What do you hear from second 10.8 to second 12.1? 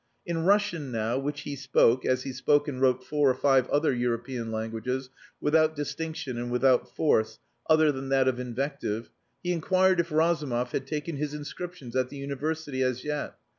taken his inscriptions at